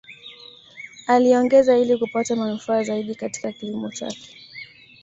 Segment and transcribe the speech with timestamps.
[1.07, 4.37] Aliongeza ili kupata manufaa zaidi Katika kilimo chake